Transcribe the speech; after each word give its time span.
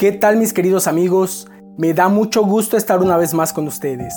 ¿Qué 0.00 0.12
tal 0.12 0.38
mis 0.38 0.54
queridos 0.54 0.86
amigos? 0.86 1.46
Me 1.76 1.92
da 1.92 2.08
mucho 2.08 2.42
gusto 2.42 2.78
estar 2.78 3.00
una 3.00 3.18
vez 3.18 3.34
más 3.34 3.52
con 3.52 3.68
ustedes. 3.68 4.14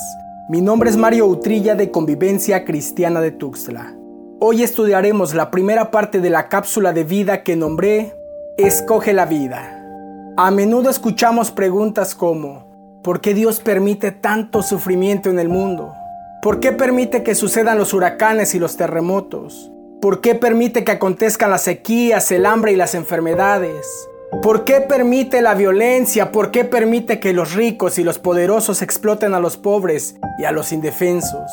Mi 0.47 0.61
nombre 0.61 0.89
es 0.89 0.95
Mario 0.95 1.27
Utrilla 1.27 1.75
de 1.75 1.91
Convivencia 1.91 2.63
Cristiana 2.63 3.19
de 3.19 3.31
Tuxtla. 3.31 3.93
Hoy 4.39 4.63
estudiaremos 4.63 5.33
la 5.33 5.51
primera 5.51 5.91
parte 5.91 6.21
de 6.21 6.29
la 6.29 6.47
cápsula 6.47 6.93
de 6.93 7.03
vida 7.03 7.43
que 7.43 7.57
nombré 7.57 8.15
Escoge 8.57 9.11
la 9.11 9.25
vida. 9.25 9.85
A 10.37 10.51
menudo 10.51 10.89
escuchamos 10.89 11.51
preguntas 11.51 12.15
como 12.15 13.01
¿Por 13.03 13.19
qué 13.19 13.33
Dios 13.33 13.59
permite 13.59 14.11
tanto 14.11 14.63
sufrimiento 14.63 15.29
en 15.29 15.37
el 15.37 15.49
mundo? 15.49 15.93
¿Por 16.41 16.61
qué 16.61 16.71
permite 16.71 17.23
que 17.23 17.35
sucedan 17.35 17.77
los 17.77 17.93
huracanes 17.93 18.55
y 18.55 18.59
los 18.59 18.77
terremotos? 18.77 19.69
¿Por 20.01 20.21
qué 20.21 20.33
permite 20.33 20.85
que 20.85 20.93
acontezcan 20.93 21.51
las 21.51 21.63
sequías, 21.63 22.31
el 22.31 22.45
hambre 22.45 22.71
y 22.71 22.77
las 22.77 22.95
enfermedades? 22.95 23.85
¿Por 24.41 24.65
qué 24.65 24.81
permite 24.81 25.41
la 25.41 25.53
violencia? 25.53 26.31
¿Por 26.31 26.49
qué 26.49 26.65
permite 26.65 27.19
que 27.19 27.33
los 27.33 27.53
ricos 27.53 27.99
y 27.99 28.03
los 28.03 28.17
poderosos 28.17 28.81
exploten 28.81 29.33
a 29.33 29.39
los 29.39 29.57
pobres 29.57 30.15
y 30.39 30.45
a 30.45 30.51
los 30.51 30.71
indefensos? 30.71 31.51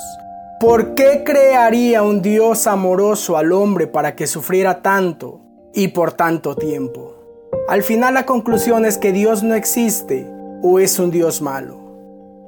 ¿Por 0.58 0.94
qué 0.94 1.22
crearía 1.24 2.02
un 2.02 2.22
Dios 2.22 2.66
amoroso 2.66 3.36
al 3.36 3.52
hombre 3.52 3.86
para 3.86 4.16
que 4.16 4.26
sufriera 4.26 4.82
tanto 4.82 5.40
y 5.74 5.88
por 5.88 6.12
tanto 6.12 6.56
tiempo? 6.56 7.16
Al 7.68 7.82
final 7.82 8.14
la 8.14 8.24
conclusión 8.24 8.84
es 8.86 8.96
que 8.98 9.12
Dios 9.12 9.42
no 9.42 9.54
existe 9.54 10.26
o 10.62 10.78
es 10.78 10.98
un 10.98 11.10
Dios 11.10 11.42
malo. 11.42 11.78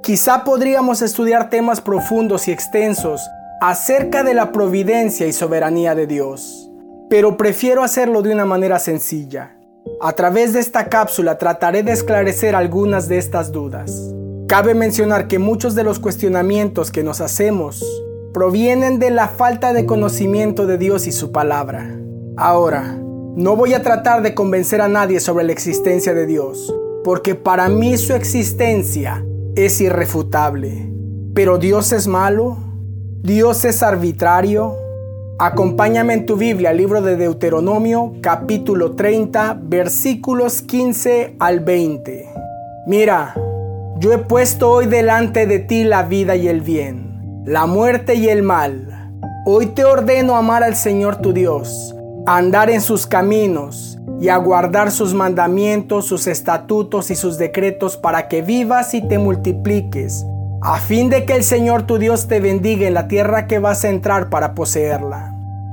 Quizá 0.03 0.45
podríamos 0.45 1.03
estudiar 1.03 1.51
temas 1.51 1.81
profundos 1.81 2.49
y 2.49 2.53
extensos 2.53 3.21
acerca 3.61 4.25
de 4.25 4.35
la 4.35 4.51
providencia 4.51 5.27
y 5.27 5.33
soberanía 5.33 5.95
de 5.95 6.07
Dios, 6.07 6.71
pero 7.11 7.37
prefiero 7.37 7.85
hacerlo 7.85 8.23
de 8.23 8.33
una 8.33 8.47
manera 8.47 8.79
sencilla 8.79 9.57
a 10.01 10.13
través 10.13 10.53
de 10.53 10.61
esta 10.61 10.89
cápsula 10.89 11.39
trataré 11.39 11.83
de 11.83 11.93
esclarecer 11.93 12.55
algunas 12.55 13.09
de 13.09 13.19
estas 13.19 13.53
dudas. 13.53 13.93
Cabe 14.49 14.75
mencionar 14.75 15.29
que 15.29 15.39
muchos 15.39 15.75
de 15.75 15.85
los 15.85 15.99
cuestionamientos 15.99 16.91
que 16.91 17.03
nos 17.03 17.21
hacemos 17.21 17.85
provienen 18.35 18.99
de 18.99 19.11
la 19.11 19.29
falta 19.29 19.73
de 19.73 19.87
conocimiento 19.87 20.67
de 20.67 20.79
Dios 20.79 21.07
y 21.07 21.13
su 21.13 21.33
palabra. 21.33 21.99
Ahora, 22.37 22.99
no 23.37 23.57
voy 23.57 23.75
a 23.75 23.83
tratar 23.83 24.23
de 24.23 24.35
convencer 24.35 24.81
a 24.81 24.89
nadie 24.89 25.21
sobre 25.21 25.45
la 25.45 25.53
existencia 25.53 26.15
de 26.15 26.27
Dios, 26.27 26.75
porque 27.05 27.35
para 27.35 27.69
mí 27.69 27.97
su 27.97 28.15
existencia 28.15 29.25
es 29.55 29.81
irrefutable. 29.81 30.93
Pero 31.35 31.59
Dios 31.59 31.93
es 31.93 32.07
malo, 32.09 32.59
Dios 33.23 33.65
es 33.65 33.83
arbitrario, 33.83 34.77
Acompáñame 35.45 36.15
en 36.15 36.25
tu 36.25 36.37
Biblia, 36.37 36.73
libro 36.73 37.03
de 37.03 37.17
Deuteronomio, 37.17 38.13
capítulo 38.21 38.93
30, 38.93 39.59
versículos 39.61 40.63
15 40.63 41.35
al 41.41 41.59
20. 41.59 42.33
Mira, 42.87 43.35
yo 43.99 44.13
he 44.13 44.19
puesto 44.19 44.71
hoy 44.71 44.87
delante 44.87 45.49
de 45.49 45.59
ti 45.59 45.83
la 45.83 46.05
vida 46.05 46.37
y 46.37 46.47
el 46.47 46.61
bien, 46.61 47.43
la 47.45 47.67
muerte 47.67 48.15
y 48.15 48.29
el 48.29 48.45
mal. 48.45 49.11
Hoy 49.45 49.67
te 49.67 49.85
ordeno 49.85 50.37
amar 50.37 50.63
al 50.63 50.77
Señor 50.77 51.17
tu 51.17 51.33
Dios, 51.33 51.93
andar 52.25 52.71
en 52.71 52.81
sus 52.81 53.09
caminos 53.09 53.99
y 54.21 54.29
a 54.29 54.37
guardar 54.37 54.93
sus 54.93 55.13
mandamientos, 55.13 56.07
sus 56.07 56.29
estatutos 56.29 57.11
y 57.11 57.17
sus 57.17 57.37
decretos 57.37 57.97
para 57.97 58.29
que 58.29 58.43
vivas 58.43 58.95
y 58.95 59.03
te 59.09 59.19
multipliques, 59.19 60.25
a 60.61 60.79
fin 60.79 61.11
de 61.11 61.25
que 61.25 61.35
el 61.35 61.43
Señor 61.43 61.83
tu 61.83 61.99
Dios 61.99 62.29
te 62.29 62.39
bendiga 62.39 62.87
en 62.87 62.95
la 62.95 63.09
tierra 63.09 63.49
que 63.49 63.59
vas 63.59 63.85
a 63.85 63.89
entrar 63.89 64.31
para 64.31 64.55
poseerla. 64.55 65.32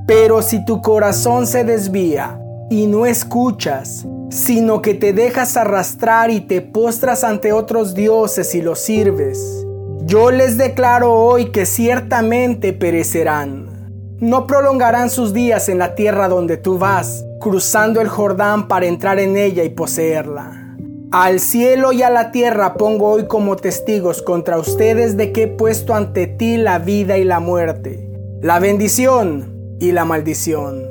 Pero 0.10 0.42
si 0.42 0.66
tu 0.66 0.82
corazón 0.82 1.46
se 1.46 1.64
desvía 1.64 2.42
y 2.72 2.88
no 2.88 3.06
escuchas, 3.06 4.08
sino 4.32 4.82
que 4.82 4.96
te 4.96 5.14
dejas 5.14 5.56
arrastrar 5.56 6.32
y 6.32 6.42
te 6.42 6.62
postras 6.62 7.24
ante 7.24 7.54
otros 7.54 7.94
dioses 7.94 8.56
y 8.56 8.64
los 8.64 8.80
sirves, 8.80 9.68
yo 10.06 10.32
les 10.32 10.58
declaro 10.58 11.14
hoy 11.14 11.52
que 11.52 11.68
ciertamente 11.68 12.74
perecerán. 12.74 13.92
No 14.20 14.48
prolongarán 14.48 15.12
sus 15.12 15.32
días 15.32 15.70
en 15.70 15.78
la 15.78 15.94
tierra 15.94 16.28
donde 16.28 16.58
tú 16.58 16.80
vas, 16.80 17.24
cruzando 17.40 18.02
el 18.02 18.08
Jordán 18.08 18.68
para 18.68 18.88
entrar 18.88 19.20
en 19.20 19.38
ella 19.38 19.64
y 19.64 19.70
poseerla. 19.70 20.76
Al 21.12 21.40
cielo 21.40 21.92
y 21.92 22.02
a 22.02 22.10
la 22.10 22.32
tierra 22.32 22.74
pongo 22.74 23.12
hoy 23.12 23.28
como 23.28 23.58
testigos 23.58 24.24
contra 24.24 24.58
ustedes 24.58 25.18
de 25.18 25.32
que 25.32 25.44
he 25.44 25.48
puesto 25.48 25.94
ante 25.94 26.26
ti 26.26 26.58
la 26.58 26.80
vida 26.80 27.20
y 27.20 27.26
la 27.26 27.40
muerte, 27.40 28.10
la 28.42 28.58
bendición 28.58 29.59
y 29.80 29.92
la 29.92 30.06
maldición. 30.06 30.86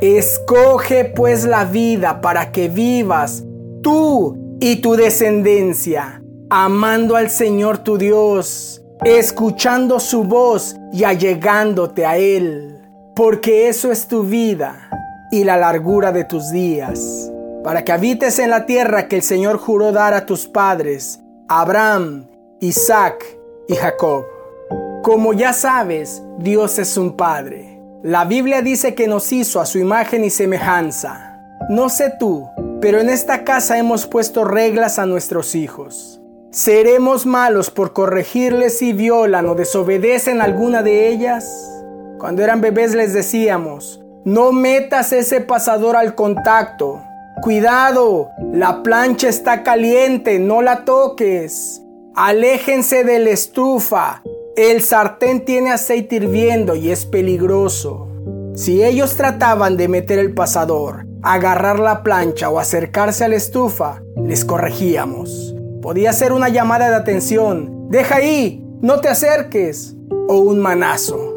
Escoge 0.00 1.04
pues 1.04 1.44
la 1.44 1.64
vida 1.64 2.20
para 2.20 2.52
que 2.52 2.68
vivas 2.68 3.44
tú 3.82 4.56
y 4.60 4.76
tu 4.76 4.96
descendencia, 4.96 6.22
amando 6.50 7.16
al 7.16 7.30
Señor 7.30 7.78
tu 7.78 7.96
Dios, 7.96 8.82
escuchando 9.04 10.00
su 10.00 10.24
voz 10.24 10.76
y 10.92 11.04
allegándote 11.04 12.06
a 12.06 12.16
Él, 12.18 12.80
porque 13.14 13.68
eso 13.68 13.90
es 13.92 14.06
tu 14.06 14.24
vida 14.24 14.90
y 15.30 15.44
la 15.44 15.56
largura 15.56 16.12
de 16.12 16.24
tus 16.24 16.50
días, 16.50 17.30
para 17.62 17.84
que 17.84 17.92
habites 17.92 18.38
en 18.38 18.50
la 18.50 18.66
tierra 18.66 19.08
que 19.08 19.16
el 19.16 19.22
Señor 19.22 19.58
juró 19.58 19.92
dar 19.92 20.12
a 20.14 20.26
tus 20.26 20.46
padres, 20.46 21.20
Abraham, 21.48 22.26
Isaac 22.60 23.24
y 23.68 23.74
Jacob. 23.74 24.24
Como 25.02 25.32
ya 25.32 25.52
sabes, 25.52 26.22
Dios 26.38 26.78
es 26.78 26.96
un 26.96 27.16
Padre 27.16 27.73
la 28.04 28.26
Biblia 28.26 28.60
dice 28.60 28.94
que 28.94 29.08
nos 29.08 29.32
hizo 29.32 29.62
a 29.62 29.66
su 29.66 29.78
imagen 29.78 30.24
y 30.24 30.30
semejanza. 30.30 31.40
No 31.70 31.88
sé 31.88 32.12
tú, 32.18 32.46
pero 32.82 33.00
en 33.00 33.08
esta 33.08 33.44
casa 33.44 33.78
hemos 33.78 34.06
puesto 34.06 34.44
reglas 34.44 34.98
a 34.98 35.06
nuestros 35.06 35.54
hijos. 35.54 36.20
¿Seremos 36.50 37.24
malos 37.24 37.70
por 37.70 37.94
corregirles 37.94 38.76
si 38.76 38.92
violan 38.92 39.46
o 39.46 39.54
desobedecen 39.54 40.42
alguna 40.42 40.82
de 40.82 41.08
ellas? 41.08 41.50
Cuando 42.18 42.42
eran 42.42 42.60
bebés 42.60 42.94
les 42.94 43.14
decíamos, 43.14 44.04
no 44.26 44.52
metas 44.52 45.14
ese 45.14 45.40
pasador 45.40 45.96
al 45.96 46.14
contacto. 46.14 47.02
Cuidado, 47.40 48.28
la 48.52 48.82
plancha 48.82 49.30
está 49.30 49.62
caliente, 49.62 50.38
no 50.38 50.60
la 50.60 50.84
toques. 50.84 51.80
Aléjense 52.14 53.02
de 53.02 53.18
la 53.18 53.30
estufa, 53.30 54.22
el 54.56 54.82
sartén 54.82 55.44
tiene 55.44 55.72
aceite 55.72 56.16
hirviendo 56.16 56.76
y 56.76 56.90
es 56.90 57.06
peligroso. 57.06 58.08
Si 58.54 58.84
ellos 58.84 59.16
trataban 59.16 59.76
de 59.76 59.88
meter 59.88 60.20
el 60.20 60.32
pasador, 60.32 61.06
agarrar 61.22 61.80
la 61.80 62.04
plancha 62.04 62.50
o 62.50 62.60
acercarse 62.60 63.24
a 63.24 63.28
la 63.28 63.34
estufa, 63.34 64.02
les 64.16 64.44
corregíamos. 64.44 65.56
Podía 65.82 66.12
ser 66.12 66.32
una 66.32 66.48
llamada 66.48 66.88
de 66.88 66.94
atención, 66.94 67.88
deja 67.90 68.16
ahí, 68.16 68.64
no 68.80 69.00
te 69.00 69.08
acerques, 69.08 69.96
o 70.28 70.38
un 70.38 70.60
manazo. 70.60 71.34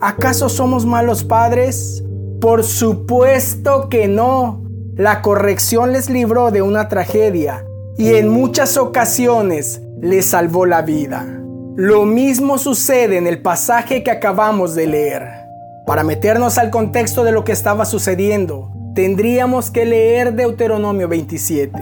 ¿Acaso 0.00 0.48
somos 0.48 0.84
malos 0.84 1.22
padres? 1.22 2.02
Por 2.40 2.64
supuesto 2.64 3.88
que 3.88 4.08
no. 4.08 4.64
La 4.96 5.22
corrección 5.22 5.92
les 5.92 6.10
libró 6.10 6.50
de 6.50 6.62
una 6.62 6.88
tragedia 6.88 7.64
y 7.96 8.14
en 8.14 8.28
muchas 8.28 8.76
ocasiones 8.76 9.82
les 10.00 10.26
salvó 10.26 10.66
la 10.66 10.82
vida. 10.82 11.44
Lo 11.76 12.06
mismo 12.06 12.56
sucede 12.56 13.18
en 13.18 13.26
el 13.26 13.42
pasaje 13.42 14.02
que 14.02 14.10
acabamos 14.10 14.74
de 14.74 14.86
leer. 14.86 15.28
Para 15.84 16.04
meternos 16.04 16.56
al 16.56 16.70
contexto 16.70 17.22
de 17.22 17.32
lo 17.32 17.44
que 17.44 17.52
estaba 17.52 17.84
sucediendo, 17.84 18.70
tendríamos 18.94 19.70
que 19.70 19.84
leer 19.84 20.32
Deuteronomio 20.32 21.06
27. 21.06 21.78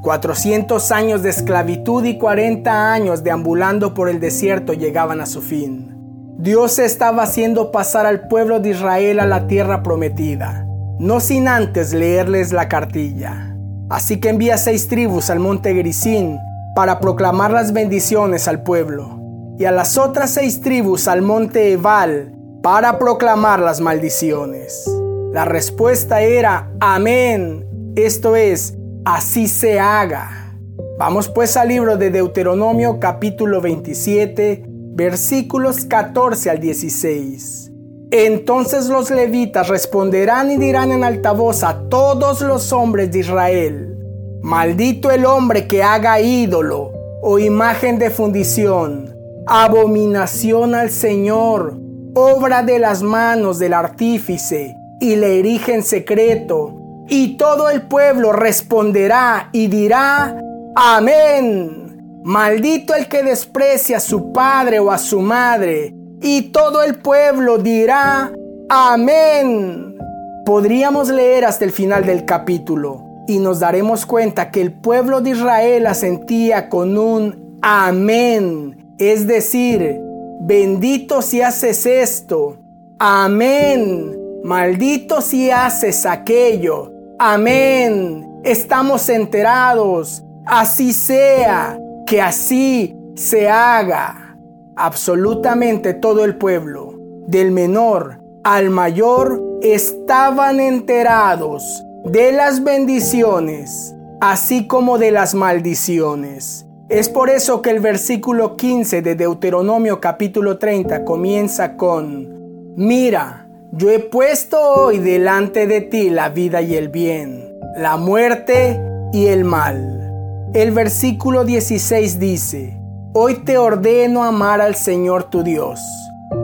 400 0.00 0.92
años 0.92 1.24
de 1.24 1.30
esclavitud 1.30 2.04
y 2.04 2.18
40 2.18 2.92
años 2.92 3.24
deambulando 3.24 3.94
por 3.94 4.08
el 4.08 4.20
desierto 4.20 4.74
llegaban 4.74 5.20
a 5.20 5.26
su 5.26 5.42
fin. 5.42 5.92
Dios 6.38 6.78
estaba 6.78 7.24
haciendo 7.24 7.72
pasar 7.72 8.06
al 8.06 8.28
pueblo 8.28 8.60
de 8.60 8.70
Israel 8.70 9.18
a 9.18 9.26
la 9.26 9.48
tierra 9.48 9.82
prometida, 9.82 10.68
no 11.00 11.18
sin 11.18 11.48
antes 11.48 11.92
leerles 11.92 12.52
la 12.52 12.68
cartilla. 12.68 13.56
Así 13.90 14.20
que 14.20 14.28
envía 14.28 14.56
seis 14.56 14.86
tribus 14.86 15.30
al 15.30 15.40
monte 15.40 15.74
Gerizim 15.74 16.38
para 16.76 17.00
proclamar 17.00 17.50
las 17.50 17.72
bendiciones 17.72 18.46
al 18.46 18.62
pueblo 18.62 19.20
y 19.62 19.64
a 19.64 19.70
las 19.70 19.96
otras 19.96 20.32
seis 20.32 20.60
tribus 20.60 21.06
al 21.06 21.22
monte 21.22 21.70
Ebal 21.70 22.34
para 22.64 22.98
proclamar 22.98 23.60
las 23.60 23.80
maldiciones. 23.80 24.90
La 25.32 25.44
respuesta 25.44 26.20
era 26.20 26.72
Amén, 26.80 27.92
esto 27.94 28.34
es, 28.34 28.74
así 29.04 29.46
se 29.46 29.78
haga. 29.78 30.56
Vamos 30.98 31.28
pues 31.28 31.56
al 31.56 31.68
libro 31.68 31.96
de 31.96 32.10
Deuteronomio 32.10 32.98
capítulo 32.98 33.60
27, 33.60 34.64
versículos 34.66 35.84
14 35.84 36.50
al 36.50 36.58
16. 36.58 37.70
Entonces 38.10 38.88
los 38.88 39.12
levitas 39.12 39.68
responderán 39.68 40.50
y 40.50 40.56
dirán 40.56 40.90
en 40.90 41.04
alta 41.04 41.30
voz 41.30 41.62
a 41.62 41.88
todos 41.88 42.40
los 42.40 42.72
hombres 42.72 43.12
de 43.12 43.20
Israel, 43.20 43.96
maldito 44.42 45.12
el 45.12 45.24
hombre 45.24 45.68
que 45.68 45.84
haga 45.84 46.20
ídolo 46.20 46.90
o 47.22 47.38
imagen 47.38 48.00
de 48.00 48.10
fundición 48.10 49.11
abominación 49.46 50.74
al 50.74 50.90
Señor, 50.90 51.78
obra 52.14 52.62
de 52.62 52.78
las 52.78 53.02
manos 53.02 53.58
del 53.58 53.74
artífice, 53.74 54.76
y 55.00 55.16
le 55.16 55.40
erige 55.40 55.74
en 55.74 55.82
secreto, 55.82 56.78
Y 57.08 57.36
todo 57.36 57.68
el 57.68 57.82
pueblo 57.82 58.32
responderá 58.32 59.50
y 59.52 59.66
dirá, 59.66 60.40
Amén. 60.74 62.20
Maldito 62.22 62.94
el 62.94 63.08
que 63.08 63.24
desprecia 63.24 63.96
a 63.96 64.00
su 64.00 64.32
padre 64.32 64.78
o 64.78 64.90
a 64.90 64.98
su 64.98 65.20
madre. 65.20 65.94
Y 66.22 66.52
todo 66.52 66.82
el 66.82 66.94
pueblo 66.94 67.58
dirá, 67.58 68.32
Amén. 68.68 69.98
Podríamos 70.46 71.08
leer 71.08 71.44
hasta 71.44 71.64
el 71.64 71.72
final 71.72 72.06
del 72.06 72.24
capítulo 72.24 73.04
y 73.26 73.38
nos 73.38 73.60
daremos 73.60 74.06
cuenta 74.06 74.50
que 74.50 74.62
el 74.62 74.72
pueblo 74.72 75.20
de 75.20 75.30
Israel 75.30 75.86
asentía 75.86 76.68
con 76.68 76.96
un 76.96 77.58
Amén. 77.62 78.81
Es 78.98 79.26
decir, 79.26 80.00
bendito 80.40 81.22
si 81.22 81.42
haces 81.42 81.86
esto. 81.86 82.58
Amén. 82.98 84.18
Maldito 84.44 85.20
si 85.20 85.50
haces 85.50 86.06
aquello. 86.06 86.92
Amén. 87.18 88.40
Estamos 88.44 89.08
enterados. 89.08 90.24
Así 90.46 90.92
sea. 90.92 91.78
Que 92.06 92.20
así 92.20 92.96
se 93.14 93.48
haga. 93.48 94.36
Absolutamente 94.76 95.94
todo 95.94 96.24
el 96.24 96.36
pueblo, 96.36 96.94
del 97.26 97.52
menor 97.52 98.22
al 98.44 98.70
mayor, 98.70 99.40
estaban 99.62 100.60
enterados 100.60 101.84
de 102.04 102.32
las 102.32 102.64
bendiciones, 102.64 103.94
así 104.20 104.66
como 104.66 104.98
de 104.98 105.12
las 105.12 105.34
maldiciones. 105.34 106.66
Es 106.92 107.08
por 107.08 107.30
eso 107.30 107.62
que 107.62 107.70
el 107.70 107.80
versículo 107.80 108.54
15 108.54 109.00
de 109.00 109.14
Deuteronomio 109.14 109.98
capítulo 109.98 110.58
30 110.58 111.06
comienza 111.06 111.74
con, 111.78 112.74
Mira, 112.76 113.48
yo 113.72 113.90
he 113.90 113.98
puesto 113.98 114.60
hoy 114.60 114.98
delante 114.98 115.66
de 115.66 115.80
ti 115.80 116.10
la 116.10 116.28
vida 116.28 116.60
y 116.60 116.76
el 116.76 116.90
bien, 116.90 117.50
la 117.78 117.96
muerte 117.96 118.78
y 119.10 119.28
el 119.28 119.44
mal. 119.44 120.12
El 120.52 120.72
versículo 120.72 121.46
16 121.46 122.20
dice, 122.20 122.78
Hoy 123.14 123.36
te 123.36 123.56
ordeno 123.56 124.22
amar 124.22 124.60
al 124.60 124.74
Señor 124.74 125.30
tu 125.30 125.42
Dios, 125.42 125.80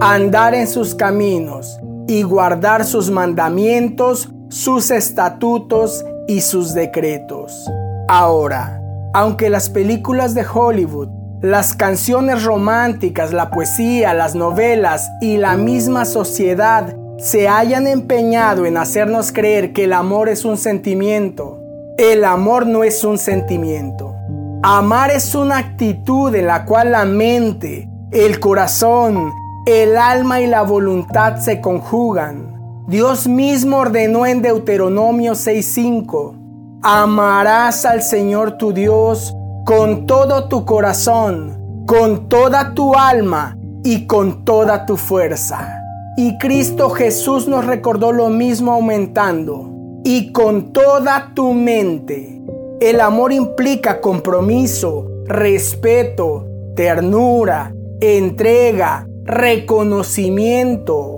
andar 0.01 0.55
en 0.55 0.67
sus 0.67 0.95
caminos 0.95 1.79
y 2.07 2.23
guardar 2.23 2.87
sus 2.87 3.11
mandamientos, 3.11 4.31
sus 4.49 4.91
estatutos 4.93 6.07
y 6.27 6.41
sus 6.41 6.73
decretos. 6.73 7.71
Ahora, 8.09 8.78
aunque 9.19 9.51
las 9.51 9.69
películas 9.69 10.33
de 10.35 10.47
Hollywood, 10.47 11.09
las 11.43 11.75
canciones 11.75 12.45
románticas, 12.45 13.33
la 13.33 13.51
poesía, 13.51 14.15
las 14.15 14.37
novelas 14.37 15.11
y 15.21 15.39
la 15.39 15.57
misma 15.57 16.05
sociedad 16.05 16.95
se 17.19 17.49
hayan 17.49 17.89
empeñado 17.89 18.65
en 18.65 18.77
hacernos 18.77 19.33
creer 19.33 19.73
que 19.73 19.85
el 19.85 19.93
amor 19.93 20.29
es 20.29 20.45
un 20.45 20.57
sentimiento. 20.57 21.59
El 21.99 22.25
amor 22.25 22.69
no 22.69 22.85
es 22.85 23.03
un 23.03 23.19
sentimiento. 23.19 24.15
Amar 24.63 25.11
es 25.11 25.35
una 25.35 25.59
actitud 25.59 26.33
en 26.37 26.47
la 26.47 26.65
cual 26.65 26.93
la 26.93 27.05
mente, 27.05 27.89
el 28.13 28.39
corazón, 28.39 29.33
el 29.67 29.97
alma 29.97 30.41
y 30.43 30.47
la 30.47 30.63
voluntad 30.63 31.39
se 31.39 31.61
conjugan. 31.61 32.55
Dios 32.87 33.27
mismo 33.27 33.79
ordenó 33.79 34.27
en 34.27 34.43
Deuteronomio 34.43 35.33
6:5, 35.33 36.38
amarás 36.83 37.85
al 37.85 38.03
Señor 38.03 38.59
tu 38.59 38.73
Dios 38.73 39.35
con 39.65 40.07
todo 40.07 40.49
tu 40.49 40.65
corazón, 40.65 41.85
con 41.87 42.29
toda 42.29 42.75
tu 42.75 42.95
alma 42.95 43.59
y 43.85 44.07
con 44.07 44.45
toda 44.45 44.87
tu 44.87 44.97
fuerza. 44.97 45.83
Y 46.17 46.37
Cristo 46.39 46.91
Jesús 46.91 47.47
nos 47.47 47.65
recordó 47.65 48.13
lo 48.13 48.29
mismo 48.29 48.73
aumentando. 48.73 49.71
Y 50.05 50.33
con 50.33 50.73
toda 50.73 51.33
tu 51.35 51.53
mente. 51.53 52.41
El 52.81 53.01
amor 53.01 53.33
implica 53.33 54.01
compromiso, 54.01 55.07
respeto, 55.27 56.47
ternura, 56.75 57.75
entrega, 58.01 59.07
reconocimiento. 59.25 61.17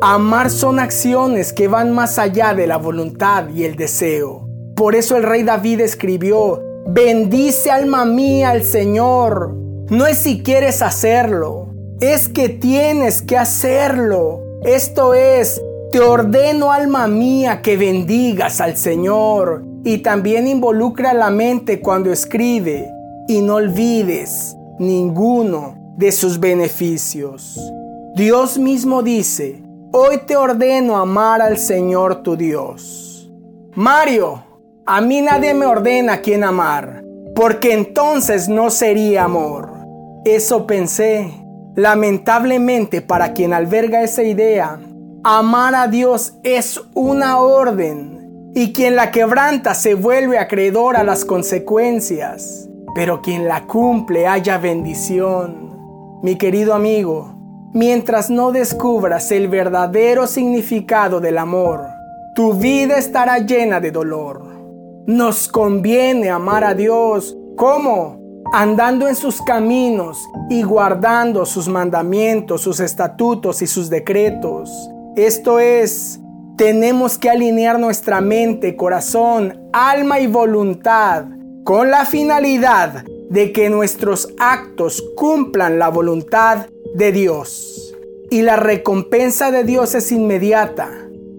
Amar 0.00 0.50
son 0.50 0.78
acciones 0.78 1.52
que 1.52 1.66
van 1.66 1.92
más 1.92 2.18
allá 2.18 2.54
de 2.54 2.66
la 2.66 2.76
voluntad 2.76 3.48
y 3.48 3.64
el 3.64 3.74
deseo. 3.74 4.47
Por 4.78 4.94
eso 4.94 5.16
el 5.16 5.24
rey 5.24 5.42
David 5.42 5.80
escribió, 5.80 6.62
bendice 6.86 7.68
alma 7.68 8.04
mía 8.04 8.50
al 8.50 8.62
Señor. 8.62 9.52
No 9.90 10.06
es 10.06 10.18
si 10.18 10.44
quieres 10.44 10.82
hacerlo, 10.82 11.70
es 12.00 12.28
que 12.28 12.48
tienes 12.48 13.20
que 13.20 13.36
hacerlo. 13.36 14.40
Esto 14.62 15.14
es, 15.14 15.60
te 15.90 15.98
ordeno 15.98 16.70
alma 16.70 17.08
mía 17.08 17.60
que 17.60 17.76
bendigas 17.76 18.60
al 18.60 18.76
Señor. 18.76 19.64
Y 19.82 19.98
también 19.98 20.46
involucra 20.46 21.12
la 21.12 21.30
mente 21.30 21.80
cuando 21.80 22.12
escribe 22.12 22.88
y 23.26 23.40
no 23.40 23.56
olvides 23.56 24.56
ninguno 24.78 25.74
de 25.96 26.12
sus 26.12 26.38
beneficios. 26.38 27.60
Dios 28.14 28.58
mismo 28.58 29.02
dice, 29.02 29.60
hoy 29.92 30.20
te 30.24 30.36
ordeno 30.36 30.98
amar 30.98 31.42
al 31.42 31.58
Señor 31.58 32.22
tu 32.22 32.36
Dios. 32.36 33.28
Mario, 33.74 34.44
a 34.88 35.00
mí 35.00 35.22
nadie 35.22 35.54
me 35.54 35.66
ordena 35.66 36.14
a 36.14 36.20
quién 36.20 36.42
amar, 36.42 37.04
porque 37.36 37.72
entonces 37.72 38.48
no 38.48 38.70
sería 38.70 39.24
amor. 39.24 39.70
Eso 40.24 40.66
pensé 40.66 41.32
Lamentablemente 41.78 43.02
para 43.02 43.34
quien 43.34 43.52
alberga 43.52 44.02
esa 44.02 44.24
idea, 44.24 44.80
amar 45.22 45.76
a 45.76 45.86
Dios 45.86 46.34
es 46.42 46.82
una 46.92 47.38
orden 47.38 48.50
y 48.52 48.72
quien 48.72 48.96
la 48.96 49.12
quebranta 49.12 49.74
se 49.74 49.94
vuelve 49.94 50.40
acreedor 50.40 50.96
a 50.96 51.04
las 51.04 51.24
consecuencias, 51.24 52.68
pero 52.96 53.22
quien 53.22 53.46
la 53.46 53.68
cumple 53.68 54.26
haya 54.26 54.58
bendición. 54.58 56.18
Mi 56.24 56.34
querido 56.34 56.74
amigo, 56.74 57.32
mientras 57.72 58.28
no 58.28 58.50
descubras 58.50 59.30
el 59.30 59.46
verdadero 59.46 60.26
significado 60.26 61.20
del 61.20 61.38
amor, 61.38 61.86
tu 62.34 62.54
vida 62.54 62.98
estará 62.98 63.38
llena 63.38 63.78
de 63.78 63.92
dolor. 63.92 64.47
Nos 65.08 65.48
conviene 65.48 66.30
amar 66.30 66.62
a 66.62 66.74
Dios. 66.74 67.36
¿Cómo? 67.56 68.18
andando 68.52 69.08
en 69.08 69.14
sus 69.14 69.42
caminos 69.42 70.28
y 70.48 70.62
guardando 70.62 71.44
sus 71.44 71.68
mandamientos, 71.68 72.62
sus 72.62 72.80
estatutos 72.80 73.62
y 73.62 73.66
sus 73.66 73.90
decretos. 73.90 74.70
Esto 75.16 75.58
es, 75.60 76.20
tenemos 76.56 77.18
que 77.18 77.30
alinear 77.30 77.78
nuestra 77.78 78.20
mente, 78.20 78.76
corazón, 78.76 79.68
alma 79.72 80.20
y 80.20 80.26
voluntad 80.26 81.26
con 81.64 81.90
la 81.90 82.06
finalidad 82.06 83.04
de 83.28 83.52
que 83.52 83.68
nuestros 83.68 84.28
actos 84.38 85.04
cumplan 85.16 85.78
la 85.78 85.88
voluntad 85.88 86.66
de 86.94 87.12
Dios. 87.12 87.94
Y 88.30 88.42
la 88.42 88.56
recompensa 88.56 89.50
de 89.50 89.64
Dios 89.64 89.94
es 89.94 90.12
inmediata 90.12 90.90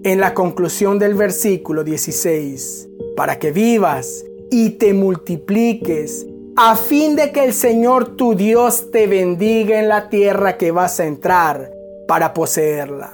en 0.02 0.20
la 0.20 0.34
conclusión 0.34 0.98
del 0.98 1.14
versículo 1.14 1.84
16, 1.84 2.89
para 3.20 3.38
que 3.38 3.52
vivas 3.52 4.24
y 4.50 4.70
te 4.70 4.94
multipliques 4.94 6.26
a 6.56 6.74
fin 6.74 7.16
de 7.16 7.32
que 7.32 7.44
el 7.44 7.52
Señor 7.52 8.16
tu 8.16 8.34
Dios 8.34 8.90
te 8.92 9.06
bendiga 9.06 9.78
en 9.78 9.88
la 9.88 10.08
tierra 10.08 10.56
que 10.56 10.70
vas 10.70 11.00
a 11.00 11.04
entrar 11.04 11.70
para 12.08 12.32
poseerla. 12.32 13.10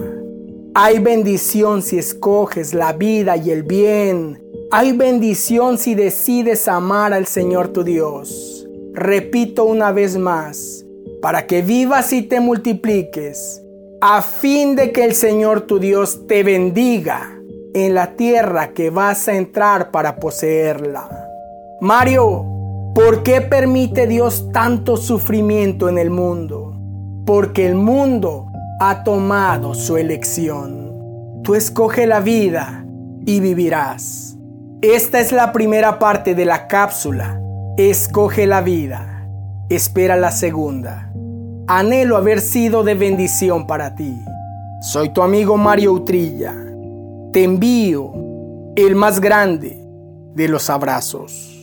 Hay 0.77 1.01
bendición 1.01 1.83
si 1.83 1.99
escoges 1.99 2.73
la 2.73 2.93
vida 2.93 3.37
y 3.37 3.51
el 3.51 3.65
bien. 3.65 4.41
Hay 4.71 4.93
bendición 4.93 5.77
si 5.77 5.97
decides 5.97 6.69
amar 6.69 7.13
al 7.13 7.27
Señor 7.27 7.67
tu 7.73 7.83
Dios. 7.83 8.65
Repito 8.95 9.65
una 9.65 9.91
vez 9.91 10.17
más, 10.17 10.87
para 11.21 11.49
que 11.49 11.63
vivas 11.63 12.13
y 12.13 12.23
te 12.23 12.39
multipliques, 12.39 13.61
a 14.01 14.23
fin 14.23 14.77
de 14.77 14.93
que 14.93 15.03
el 15.03 15.17
Señor 15.17 15.63
tu 15.63 15.81
Dios 15.81 16.29
te 16.29 16.45
bendiga 16.45 17.36
en 17.85 17.95
la 17.95 18.13
tierra 18.17 18.69
que 18.69 18.91
vas 18.91 19.29
a 19.29 19.37
entrar 19.37 19.91
para 19.91 20.17
poseerla. 20.17 21.09
Mario, 21.81 22.57
¿Por 22.97 23.23
qué 23.23 23.43
permite 23.43 24.07
Dios 24.07 24.51
tanto 24.55 24.97
sufrimiento 24.97 25.91
en 25.91 25.99
el 25.99 26.09
mundo? 26.09 26.75
Porque 27.27 27.67
el 27.67 27.75
mundo 27.75 28.51
ha 28.81 29.05
tomado 29.05 29.75
su 29.75 29.99
elección. 29.99 31.43
Tú 31.45 31.55
escoge 31.55 32.07
la 32.07 32.21
vida 32.21 32.87
y 33.27 33.41
vivirás. 33.41 34.39
Esta 34.81 35.21
es 35.21 35.31
la 35.31 35.53
primera 35.53 35.99
parte 35.99 36.35
de 36.35 36.47
la 36.47 36.69
cápsula. 36.69 37.39
Escoge 37.77 38.47
la 38.47 38.63
vida. 38.63 39.29
Espera 39.69 40.17
la 40.17 40.31
segunda. 40.31 41.13
Anhelo 41.67 42.17
haber 42.17 42.41
sido 42.41 42.83
de 42.83 42.95
bendición 42.95 43.67
para 43.67 43.95
ti. 43.95 44.19
Soy 44.81 45.11
tu 45.11 45.21
amigo 45.21 45.59
Mario 45.59 45.93
Utrilla. 45.93 46.66
Te 47.37 47.45
envío 47.45 48.15
el 48.77 48.95
más 48.97 49.21
grande 49.21 49.79
de 50.35 50.49
los 50.49 50.71
abrazos. 50.71 51.56